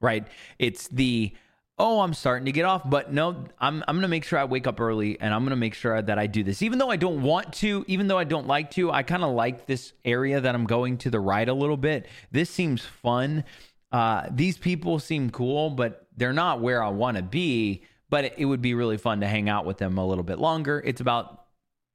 Right? 0.00 0.26
It's 0.58 0.88
the 0.88 1.32
oh, 1.78 2.00
I'm 2.00 2.14
starting 2.14 2.46
to 2.46 2.52
get 2.52 2.64
off, 2.64 2.88
but 2.88 3.12
no, 3.12 3.44
I'm 3.58 3.82
I'm 3.88 3.96
going 3.96 4.02
to 4.02 4.08
make 4.08 4.24
sure 4.24 4.38
I 4.38 4.44
wake 4.44 4.66
up 4.66 4.80
early 4.80 5.20
and 5.20 5.34
I'm 5.34 5.42
going 5.42 5.50
to 5.50 5.56
make 5.56 5.74
sure 5.74 6.00
that 6.00 6.18
I 6.18 6.26
do 6.26 6.42
this. 6.44 6.62
Even 6.62 6.78
though 6.78 6.90
I 6.90 6.96
don't 6.96 7.22
want 7.22 7.52
to, 7.54 7.84
even 7.88 8.06
though 8.06 8.18
I 8.18 8.24
don't 8.24 8.46
like 8.46 8.70
to, 8.72 8.90
I 8.90 9.02
kind 9.02 9.24
of 9.24 9.34
like 9.34 9.66
this 9.66 9.92
area 10.04 10.40
that 10.40 10.54
I'm 10.54 10.64
going 10.64 10.98
to 10.98 11.10
the 11.10 11.20
right 11.20 11.48
a 11.48 11.54
little 11.54 11.76
bit. 11.76 12.06
This 12.30 12.50
seems 12.50 12.82
fun. 12.84 13.44
Uh, 13.90 14.28
these 14.30 14.56
people 14.56 14.98
seem 14.98 15.30
cool, 15.30 15.70
but 15.70 16.06
they're 16.16 16.32
not 16.32 16.60
where 16.60 16.82
I 16.82 16.88
want 16.88 17.16
to 17.16 17.22
be. 17.22 17.84
But 18.10 18.34
it 18.36 18.44
would 18.44 18.60
be 18.60 18.74
really 18.74 18.98
fun 18.98 19.20
to 19.20 19.26
hang 19.26 19.48
out 19.48 19.64
with 19.64 19.78
them 19.78 19.96
a 19.96 20.06
little 20.06 20.24
bit 20.24 20.38
longer. 20.38 20.82
It's 20.84 21.00
about 21.00 21.46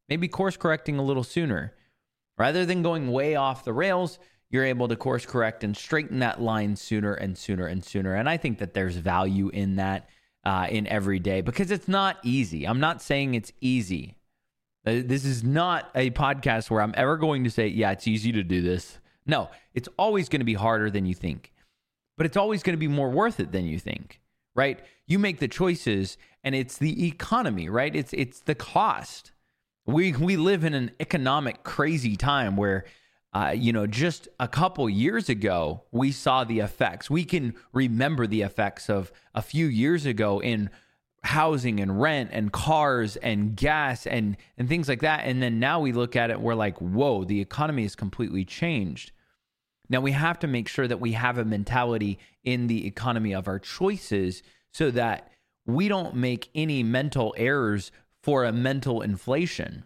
maybe 0.10 0.27
course 0.27 0.57
correcting 0.57 0.98
a 0.98 1.03
little 1.03 1.24
sooner. 1.24 1.75
Rather 2.39 2.65
than 2.65 2.81
going 2.81 3.12
way 3.12 3.36
off 3.36 3.63
the 3.63 3.74
rails, 3.74 4.19
you're 4.49 4.65
able 4.65 4.87
to 4.87 4.95
course 4.95 5.25
correct 5.25 5.63
and 5.63 5.75
straighten 5.75 6.19
that 6.19 6.41
line 6.41 6.75
sooner 6.75 7.13
and 7.13 7.37
sooner 7.37 7.67
and 7.67 7.83
sooner. 7.83 8.15
And 8.15 8.29
I 8.29 8.37
think 8.37 8.59
that 8.59 8.73
there's 8.73 8.95
value 8.95 9.49
in 9.49 9.75
that 9.75 10.09
uh, 10.45 10.67
in 10.69 10.87
every 10.87 11.19
day 11.19 11.41
because 11.41 11.71
it's 11.71 11.87
not 11.87 12.17
easy. 12.23 12.65
I'm 12.65 12.79
not 12.79 13.01
saying 13.01 13.35
it's 13.35 13.51
easy. 13.59 14.15
Uh, 14.85 15.01
this 15.03 15.25
is 15.25 15.43
not 15.43 15.89
a 15.93 16.09
podcast 16.11 16.69
where 16.69 16.81
I'm 16.81 16.93
ever 16.95 17.17
going 17.17 17.43
to 17.43 17.49
say, 17.49 17.67
yeah, 17.67 17.91
it's 17.91 18.07
easy 18.07 18.31
to 18.31 18.43
do 18.43 18.61
this. 18.61 18.99
No, 19.25 19.49
it's 19.73 19.89
always 19.99 20.29
going 20.29 20.39
to 20.39 20.45
be 20.45 20.53
harder 20.53 20.89
than 20.89 21.05
you 21.05 21.13
think, 21.13 21.51
but 22.15 22.25
it's 22.25 22.37
always 22.37 22.63
going 22.63 22.75
to 22.75 22.79
be 22.79 22.87
more 22.87 23.09
worth 23.09 23.41
it 23.41 23.51
than 23.51 23.65
you 23.65 23.77
think, 23.77 24.21
right? 24.55 24.79
You 25.05 25.19
make 25.19 25.39
the 25.39 25.49
choices 25.49 26.17
and 26.45 26.55
it's 26.55 26.77
the 26.77 27.05
economy, 27.05 27.67
right? 27.67 27.93
It's 27.93 28.13
it's 28.13 28.39
the 28.39 28.55
cost. 28.55 29.33
We 29.85 30.13
we 30.13 30.37
live 30.37 30.63
in 30.63 30.73
an 30.73 30.91
economic 31.01 31.63
crazy 31.63 32.15
time 32.15 32.55
where 32.55 32.85
uh, 33.34 33.53
you 33.55 33.74
know, 33.74 33.86
just 33.86 34.27
a 34.39 34.48
couple 34.48 34.89
years 34.89 35.29
ago, 35.29 35.84
we 35.91 36.12
saw 36.12 36.43
the 36.43 36.60
effects. 36.60 37.10
We 37.10 37.25
can 37.25 37.55
remember 37.74 38.25
the 38.25 38.41
effects 38.41 38.89
of 38.89 39.12
a 39.36 39.41
few 39.41 39.67
years 39.67 40.05
ago 40.05 40.39
in 40.41 40.69
housing 41.24 41.79
and 41.79 42.00
rent 42.00 42.29
and 42.31 42.53
cars 42.53 43.17
and 43.17 43.55
gas 43.55 44.07
and 44.07 44.38
and 44.57 44.69
things 44.69 44.88
like 44.88 45.01
that. 45.01 45.25
And 45.25 45.41
then 45.41 45.60
now 45.60 45.79
we 45.81 45.91
look 45.91 46.15
at 46.15 46.31
it, 46.31 46.39
we're 46.39 46.55
like, 46.55 46.77
whoa, 46.77 47.25
the 47.25 47.41
economy 47.41 47.84
has 47.84 47.96
completely 47.96 48.46
changed. 48.46 49.12
Now 49.89 50.00
we 50.00 50.12
have 50.12 50.39
to 50.39 50.48
make 50.48 50.67
sure 50.67 50.88
that 50.88 51.00
we 51.00 51.13
have 51.13 51.38
a 51.38 51.46
mentality 51.46 52.19
in 52.43 52.67
the 52.67 52.88
economy 52.88 53.34
of 53.34 53.48
our 53.48 53.60
choices 53.60 54.41
so 54.72 54.89
that 54.91 55.31
we 55.65 55.88
don't 55.88 56.15
make 56.15 56.50
any 56.55 56.81
mental 56.81 57.34
errors 57.38 57.91
for 58.24 58.46
a 58.46 58.51
mental 58.51 59.01
inflation 59.01 59.84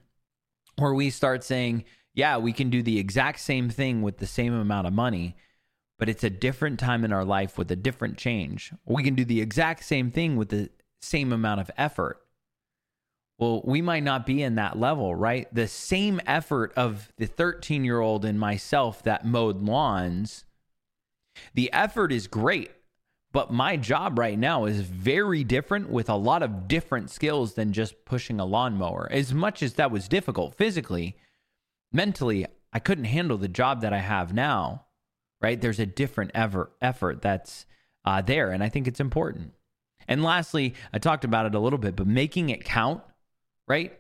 where 0.78 0.94
we 0.94 1.10
start 1.10 1.44
saying, 1.44 1.84
yeah, 2.14 2.38
we 2.38 2.54
can 2.54 2.70
do 2.70 2.84
the 2.84 3.00
exact 3.00 3.40
same 3.40 3.70
thing 3.70 4.02
with 4.02 4.18
the 4.18 4.28
same 4.28 4.54
amount 4.54 4.88
of 4.88 4.94
money, 4.94 5.36
but 5.98 6.10
it's 6.10 6.24
a 6.24 6.30
different 6.30 6.80
time 6.80 7.06
in 7.06 7.14
our 7.14 7.26
life 7.26 7.58
with 7.58 7.72
a 7.72 7.76
different 7.76 8.18
change. 8.18 8.74
We 8.86 9.04
can 9.04 9.16
do 9.16 9.26
the 9.26 9.42
exact 9.42 9.84
same 9.84 10.12
thing 10.12 10.36
with 10.36 10.50
the 10.50 10.70
same 11.02 11.32
amount 11.32 11.62
of 11.62 11.72
effort. 11.78 12.22
Well, 13.38 13.62
we 13.66 13.82
might 13.82 14.04
not 14.04 14.26
be 14.26 14.44
in 14.44 14.56
that 14.56 14.78
level, 14.78 15.16
right? 15.16 15.52
The 15.54 15.68
same 15.68 16.22
effort 16.28 16.74
of 16.76 17.12
the 17.18 17.26
13 17.26 17.84
year 17.84 18.00
old 18.00 18.24
and 18.24 18.40
myself 18.40 19.02
that 19.04 19.26
mowed 19.26 19.62
lawns, 19.62 20.46
the 21.54 21.72
effort 21.74 22.12
is 22.12 22.28
great. 22.28 22.72
But 23.34 23.52
my 23.52 23.78
job 23.78 24.20
right 24.20 24.38
now 24.38 24.66
is 24.66 24.82
very 24.82 25.44
different 25.44 25.90
with 25.90 26.10
a 26.10 26.16
lot 26.16 26.44
of 26.44 26.68
different 26.68 27.10
skills 27.10 27.54
than 27.54 27.72
just 27.72 28.04
pushing 28.04 28.42
a 28.42 28.46
lawnmower. 28.46 29.08
As 29.10 29.34
much 29.34 29.64
as 29.64 29.76
that 29.76 29.90
was 29.90 30.10
difficult 30.10 30.54
physically, 30.56 31.16
mentally 31.92 32.46
I 32.74 32.80
couldn't 32.80 33.06
handle 33.06 33.38
the 33.38 33.48
job 33.48 33.82
that 33.82 33.94
I 33.94 34.00
have 34.00 34.34
now. 34.34 34.86
Right? 35.42 35.60
There's 35.60 35.80
a 35.80 35.86
different 35.86 36.32
ever 36.36 36.72
effort 36.82 37.22
that's 37.22 37.66
uh, 38.06 38.22
there, 38.22 38.52
and 38.52 38.64
I 38.64 38.70
think 38.70 38.88
it's 38.88 39.00
important. 39.00 39.54
And 40.08 40.24
lastly, 40.24 40.76
I 40.94 41.00
talked 41.00 41.26
about 41.26 41.48
it 41.48 41.56
a 41.56 41.60
little 41.60 41.80
bit, 41.80 41.96
but 41.96 42.06
making 42.08 42.50
it 42.50 42.64
count. 42.64 43.02
Right? 43.68 43.98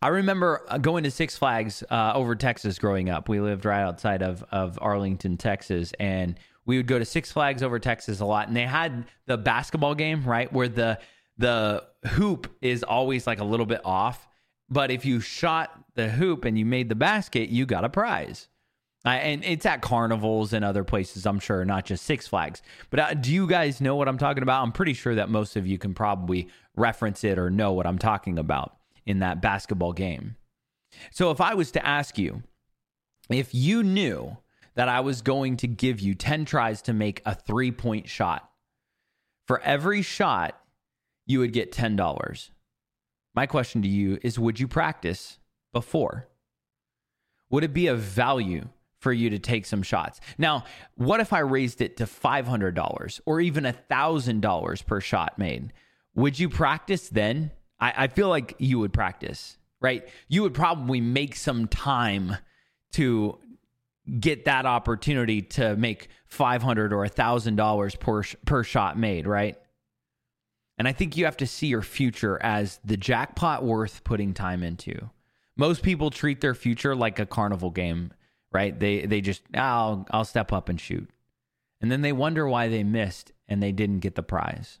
I 0.00 0.08
remember 0.08 0.64
uh, 0.68 0.78
going 0.78 1.04
to 1.04 1.10
Six 1.10 1.36
Flags 1.36 1.84
uh, 1.90 2.12
over 2.14 2.34
Texas 2.34 2.78
growing 2.78 3.10
up. 3.10 3.28
We 3.28 3.40
lived 3.40 3.64
right 3.64 3.82
outside 3.82 4.22
of 4.22 4.42
of 4.50 4.78
Arlington, 4.80 5.36
Texas, 5.36 5.92
and 6.00 6.38
we 6.64 6.76
would 6.76 6.86
go 6.86 6.98
to 6.98 7.04
Six 7.04 7.30
Flags 7.30 7.62
over 7.62 7.78
Texas 7.78 8.20
a 8.20 8.24
lot. 8.24 8.48
And 8.48 8.56
they 8.56 8.66
had 8.66 9.06
the 9.26 9.36
basketball 9.36 9.94
game, 9.94 10.24
right, 10.24 10.52
where 10.52 10.68
the 10.68 10.98
the 11.38 11.84
hoop 12.06 12.50
is 12.60 12.82
always 12.82 13.26
like 13.26 13.40
a 13.40 13.44
little 13.44 13.66
bit 13.66 13.80
off, 13.84 14.26
but 14.72 14.90
if 14.90 15.04
you 15.04 15.20
shot 15.20 15.84
the 15.94 16.08
hoop 16.08 16.44
and 16.44 16.58
you 16.58 16.64
made 16.64 16.88
the 16.88 16.94
basket, 16.94 17.50
you 17.50 17.66
got 17.66 17.84
a 17.84 17.88
prize. 17.88 18.48
Uh, 19.04 19.10
and 19.10 19.44
it's 19.44 19.66
at 19.66 19.82
carnivals 19.82 20.52
and 20.52 20.64
other 20.64 20.84
places, 20.84 21.26
I'm 21.26 21.40
sure, 21.40 21.64
not 21.64 21.84
just 21.84 22.04
Six 22.04 22.28
Flags. 22.28 22.62
But 22.88 23.00
uh, 23.00 23.14
do 23.14 23.32
you 23.32 23.46
guys 23.48 23.80
know 23.80 23.96
what 23.96 24.08
I'm 24.08 24.18
talking 24.18 24.42
about? 24.42 24.62
I'm 24.62 24.72
pretty 24.72 24.94
sure 24.94 25.16
that 25.16 25.28
most 25.28 25.56
of 25.56 25.66
you 25.66 25.76
can 25.76 25.92
probably 25.92 26.48
reference 26.76 27.24
it 27.24 27.38
or 27.38 27.50
know 27.50 27.72
what 27.72 27.86
I'm 27.86 27.98
talking 27.98 28.38
about 28.38 28.76
in 29.04 29.18
that 29.18 29.42
basketball 29.42 29.92
game. 29.92 30.36
So 31.10 31.30
if 31.30 31.40
I 31.40 31.54
was 31.54 31.72
to 31.72 31.84
ask 31.84 32.16
you, 32.16 32.42
if 33.28 33.54
you 33.54 33.82
knew 33.82 34.36
that 34.74 34.88
I 34.88 35.00
was 35.00 35.20
going 35.20 35.56
to 35.58 35.66
give 35.66 36.00
you 36.00 36.14
10 36.14 36.44
tries 36.44 36.80
to 36.82 36.92
make 36.92 37.20
a 37.26 37.34
three 37.34 37.72
point 37.72 38.08
shot, 38.08 38.48
for 39.46 39.60
every 39.62 40.02
shot, 40.02 40.58
you 41.26 41.40
would 41.40 41.52
get 41.52 41.72
$10. 41.72 42.50
My 43.34 43.46
question 43.46 43.82
to 43.82 43.88
you 43.88 44.18
is 44.22 44.38
Would 44.38 44.60
you 44.60 44.68
practice 44.68 45.38
before? 45.72 46.28
Would 47.50 47.64
it 47.64 47.74
be 47.74 47.86
of 47.86 48.00
value 48.00 48.68
for 48.98 49.12
you 49.12 49.30
to 49.30 49.38
take 49.38 49.66
some 49.66 49.82
shots? 49.82 50.20
Now, 50.38 50.64
what 50.94 51.20
if 51.20 51.32
I 51.32 51.40
raised 51.40 51.82
it 51.82 51.98
to 51.98 52.04
$500 52.04 53.20
or 53.26 53.40
even 53.40 53.64
$1,000 53.64 54.86
per 54.86 55.00
shot 55.00 55.38
made? 55.38 55.72
Would 56.14 56.38
you 56.38 56.48
practice 56.48 57.08
then? 57.08 57.50
I, 57.78 57.92
I 57.96 58.06
feel 58.08 58.28
like 58.28 58.54
you 58.58 58.78
would 58.78 58.92
practice, 58.92 59.58
right? 59.80 60.08
You 60.28 60.42
would 60.42 60.54
probably 60.54 61.00
make 61.00 61.36
some 61.36 61.68
time 61.68 62.36
to 62.92 63.38
get 64.18 64.46
that 64.46 64.66
opportunity 64.66 65.42
to 65.42 65.76
make 65.76 66.08
500 66.26 66.92
or 66.92 67.06
$1,000 67.06 68.00
per, 68.00 68.22
per 68.46 68.64
shot 68.64 68.98
made, 68.98 69.26
right? 69.26 69.56
And 70.82 70.88
I 70.88 70.92
think 70.92 71.16
you 71.16 71.26
have 71.26 71.36
to 71.36 71.46
see 71.46 71.68
your 71.68 71.80
future 71.80 72.42
as 72.42 72.80
the 72.84 72.96
jackpot 72.96 73.62
worth 73.62 74.02
putting 74.02 74.34
time 74.34 74.64
into. 74.64 75.10
Most 75.56 75.84
people 75.84 76.10
treat 76.10 76.40
their 76.40 76.56
future 76.56 76.96
like 76.96 77.20
a 77.20 77.24
carnival 77.24 77.70
game, 77.70 78.12
right? 78.50 78.76
They 78.76 79.06
they 79.06 79.20
just 79.20 79.42
I'll 79.54 80.04
I'll 80.10 80.24
step 80.24 80.52
up 80.52 80.68
and 80.68 80.80
shoot. 80.80 81.08
And 81.80 81.88
then 81.88 82.02
they 82.02 82.10
wonder 82.10 82.48
why 82.48 82.66
they 82.66 82.82
missed 82.82 83.30
and 83.46 83.62
they 83.62 83.70
didn't 83.70 84.00
get 84.00 84.16
the 84.16 84.24
prize. 84.24 84.80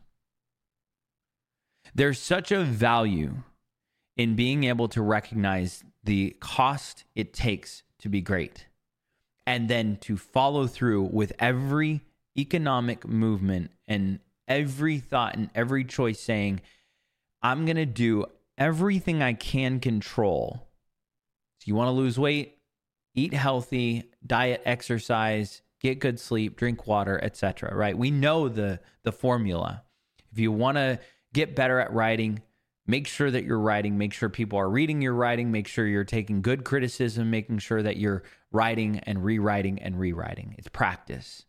There's 1.94 2.18
such 2.18 2.50
a 2.50 2.64
value 2.64 3.44
in 4.16 4.34
being 4.34 4.64
able 4.64 4.88
to 4.88 5.02
recognize 5.02 5.84
the 6.02 6.36
cost 6.40 7.04
it 7.14 7.32
takes 7.32 7.84
to 8.00 8.08
be 8.08 8.20
great 8.20 8.66
and 9.46 9.70
then 9.70 9.98
to 10.00 10.16
follow 10.16 10.66
through 10.66 11.02
with 11.12 11.32
every 11.38 12.00
economic 12.36 13.06
movement 13.06 13.70
and 13.86 14.18
every 14.48 14.98
thought 14.98 15.36
and 15.36 15.50
every 15.54 15.84
choice 15.84 16.20
saying, 16.20 16.60
I'm 17.42 17.64
going 17.64 17.76
to 17.76 17.86
do 17.86 18.26
everything 18.58 19.22
I 19.22 19.32
can 19.32 19.80
control. 19.80 20.68
So, 21.58 21.64
you 21.66 21.74
want 21.74 21.88
to 21.88 21.92
lose 21.92 22.18
weight, 22.18 22.58
eat 23.14 23.34
healthy, 23.34 24.10
diet, 24.26 24.62
exercise, 24.64 25.62
get 25.80 25.98
good 25.98 26.18
sleep, 26.18 26.56
drink 26.56 26.86
water, 26.86 27.18
etc. 27.22 27.74
Right? 27.74 27.96
We 27.96 28.10
know 28.10 28.48
the 28.48 28.80
the 29.02 29.12
formula. 29.12 29.82
If 30.32 30.38
you 30.38 30.50
want 30.50 30.76
to 30.76 30.98
get 31.34 31.54
better 31.54 31.78
at 31.78 31.92
writing, 31.92 32.40
make 32.86 33.06
sure 33.06 33.30
that 33.30 33.44
you're 33.44 33.58
writing, 33.58 33.98
make 33.98 34.12
sure 34.12 34.28
people 34.28 34.58
are 34.58 34.70
reading 34.70 35.02
your 35.02 35.14
writing, 35.14 35.50
make 35.50 35.68
sure 35.68 35.86
you're 35.86 36.04
taking 36.04 36.42
good 36.42 36.64
criticism, 36.64 37.30
making 37.30 37.58
sure 37.58 37.82
that 37.82 37.96
you're 37.96 38.22
writing 38.50 38.98
and 39.00 39.24
rewriting 39.24 39.80
and 39.80 39.98
rewriting. 39.98 40.54
It's 40.58 40.68
practice. 40.68 41.44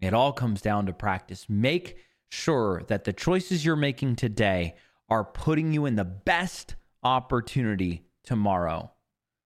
It 0.00 0.14
all 0.14 0.32
comes 0.32 0.60
down 0.60 0.86
to 0.86 0.92
practice. 0.92 1.46
Make 1.48 1.96
sure 2.28 2.82
that 2.88 3.04
the 3.04 3.12
choices 3.12 3.64
you're 3.64 3.76
making 3.76 4.16
today 4.16 4.74
are 5.08 5.24
putting 5.24 5.72
you 5.72 5.86
in 5.86 5.96
the 5.96 6.04
best 6.04 6.74
opportunity 7.02 8.04
tomorrow, 8.24 8.90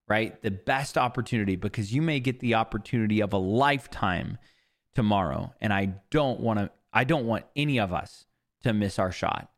right? 0.08 0.40
The 0.42 0.50
best 0.50 0.96
opportunity 0.96 1.56
because 1.56 1.92
you 1.92 2.02
may 2.02 2.20
get 2.20 2.40
the 2.40 2.54
opportunity 2.54 3.20
of 3.20 3.32
a 3.32 3.38
lifetime 3.38 4.38
tomorrow. 4.94 5.52
And 5.60 5.72
I 5.72 5.94
don't 6.10 6.40
want 6.40 6.58
to, 6.58 6.70
I 6.92 7.04
don't 7.04 7.26
want 7.26 7.44
any 7.54 7.78
of 7.78 7.92
us 7.92 8.26
to 8.62 8.72
miss 8.72 8.98
our 8.98 9.12
shot. 9.12 9.50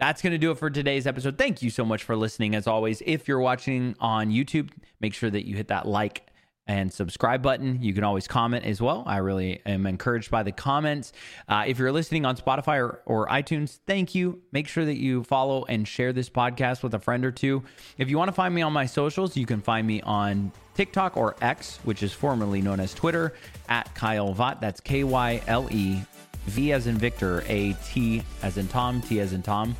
That's 0.00 0.22
going 0.22 0.32
to 0.32 0.38
do 0.38 0.50
it 0.50 0.58
for 0.58 0.70
today's 0.70 1.06
episode. 1.06 1.38
Thank 1.38 1.62
you 1.62 1.70
so 1.70 1.84
much 1.84 2.02
for 2.02 2.16
listening. 2.16 2.54
As 2.54 2.66
always, 2.66 3.02
if 3.06 3.28
you're 3.28 3.38
watching 3.38 3.94
on 4.00 4.30
YouTube, 4.30 4.70
make 5.00 5.14
sure 5.14 5.30
that 5.30 5.46
you 5.46 5.56
hit 5.56 5.68
that 5.68 5.86
like 5.86 6.26
and 6.66 6.92
subscribe 6.92 7.42
button. 7.42 7.82
You 7.82 7.92
can 7.92 8.04
always 8.04 8.26
comment 8.26 8.64
as 8.64 8.80
well. 8.80 9.02
I 9.06 9.18
really 9.18 9.60
am 9.66 9.86
encouraged 9.86 10.30
by 10.30 10.42
the 10.42 10.52
comments. 10.52 11.12
Uh, 11.48 11.64
if 11.66 11.78
you're 11.78 11.92
listening 11.92 12.24
on 12.24 12.36
Spotify 12.36 12.78
or, 12.78 13.02
or, 13.04 13.26
iTunes, 13.28 13.80
thank 13.86 14.14
you. 14.14 14.40
Make 14.52 14.68
sure 14.68 14.84
that 14.84 14.96
you 14.96 15.24
follow 15.24 15.64
and 15.64 15.86
share 15.86 16.12
this 16.12 16.30
podcast 16.30 16.82
with 16.82 16.94
a 16.94 16.98
friend 16.98 17.24
or 17.24 17.30
two. 17.30 17.62
If 17.98 18.08
you 18.08 18.16
want 18.16 18.28
to 18.28 18.32
find 18.32 18.54
me 18.54 18.62
on 18.62 18.72
my 18.72 18.86
socials, 18.86 19.36
you 19.36 19.46
can 19.46 19.60
find 19.60 19.86
me 19.86 20.00
on 20.02 20.52
TikTok 20.74 21.16
or 21.16 21.36
X, 21.40 21.78
which 21.84 22.02
is 22.02 22.12
formerly 22.12 22.62
known 22.62 22.80
as 22.80 22.94
Twitter, 22.94 23.34
at 23.68 23.94
Kyle 23.94 24.32
Vatt. 24.32 24.60
That's 24.60 24.80
K 24.80 25.04
Y 25.04 25.42
L 25.46 25.68
E 25.70 26.02
V 26.46 26.72
as 26.72 26.86
in 26.86 26.96
Victor, 26.96 27.44
A 27.46 27.74
T 27.84 28.22
as 28.42 28.58
in 28.58 28.68
Tom, 28.68 29.00
T 29.00 29.20
as 29.20 29.32
in 29.32 29.42
Tom. 29.42 29.76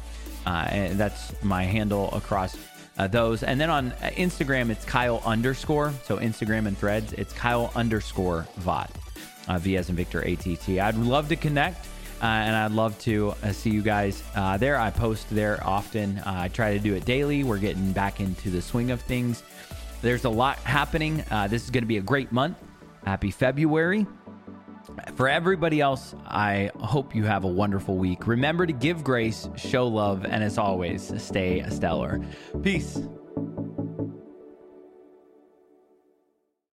Uh, 0.46 0.66
and 0.70 1.00
that's 1.00 1.32
my 1.42 1.62
handle 1.64 2.12
across 2.12 2.56
uh, 2.98 3.06
those. 3.08 3.42
And 3.42 3.60
then 3.60 3.70
on 3.70 3.90
Instagram, 4.16 4.70
it's 4.70 4.84
Kyle 4.84 5.22
underscore. 5.24 5.92
So 6.04 6.18
Instagram 6.18 6.66
and 6.66 6.76
threads, 6.76 7.12
it's 7.14 7.32
Kyle 7.32 7.72
underscore 7.74 8.46
Vatt, 8.58 8.90
uh, 9.48 9.58
V 9.58 9.76
as 9.76 9.90
in 9.90 9.96
Victor 9.96 10.20
ATT. 10.20 10.68
I'd 10.68 10.96
love 10.96 11.28
to 11.28 11.36
connect. 11.36 11.86
Uh, 12.22 12.26
and 12.26 12.56
I'd 12.56 12.70
love 12.70 12.98
to 13.00 13.34
uh, 13.42 13.52
see 13.52 13.68
you 13.68 13.82
guys 13.82 14.22
uh, 14.34 14.56
there. 14.56 14.78
I 14.78 14.90
post 14.90 15.28
there 15.28 15.62
often. 15.62 16.18
Uh, 16.20 16.22
I 16.26 16.48
try 16.48 16.72
to 16.72 16.78
do 16.78 16.94
it 16.94 17.04
daily. 17.04 17.44
We're 17.44 17.58
getting 17.58 17.92
back 17.92 18.20
into 18.20 18.50
the 18.50 18.62
swing 18.62 18.92
of 18.92 19.02
things. 19.02 19.42
There's 20.00 20.24
a 20.24 20.30
lot 20.30 20.56
happening. 20.58 21.22
Uh, 21.30 21.48
this 21.48 21.64
is 21.64 21.70
going 21.70 21.82
to 21.82 21.88
be 21.88 21.98
a 21.98 22.02
great 22.02 22.32
month. 22.32 22.56
Happy 23.04 23.30
February. 23.30 24.06
For 25.16 25.28
everybody 25.28 25.80
else, 25.80 26.14
I 26.26 26.70
hope 26.80 27.14
you 27.14 27.24
have 27.24 27.44
a 27.44 27.48
wonderful 27.48 27.96
week. 27.96 28.26
Remember 28.26 28.66
to 28.66 28.72
give 28.72 29.04
grace, 29.04 29.48
show 29.56 29.86
love, 29.86 30.24
and 30.24 30.42
as 30.42 30.58
always, 30.58 31.12
stay 31.22 31.64
stellar. 31.70 32.20
Peace. 32.62 33.00